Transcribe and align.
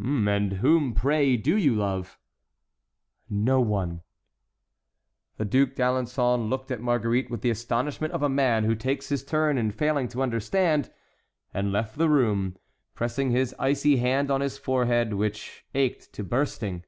"And 0.00 0.52
whom, 0.58 0.92
pray, 0.94 1.36
do 1.36 1.56
you 1.56 1.74
love?" 1.74 2.20
"No 3.28 3.60
one." 3.60 4.02
The 5.38 5.44
Duc 5.44 5.70
d'Alençon 5.70 6.48
looked 6.48 6.70
at 6.70 6.80
Marguerite 6.80 7.32
with 7.32 7.40
the 7.40 7.50
astonishment 7.50 8.12
of 8.12 8.22
a 8.22 8.28
man 8.28 8.62
who 8.62 8.76
takes 8.76 9.08
his 9.08 9.24
turn 9.24 9.58
in 9.58 9.72
failing 9.72 10.06
to 10.10 10.22
understand, 10.22 10.92
and 11.52 11.72
left 11.72 11.98
the 11.98 12.08
room, 12.08 12.56
pressing 12.94 13.32
his 13.32 13.56
icy 13.58 13.96
hand 13.96 14.30
on 14.30 14.40
his 14.40 14.56
forehead, 14.56 15.14
which 15.14 15.64
ached 15.74 16.12
to 16.12 16.22
bursting. 16.22 16.84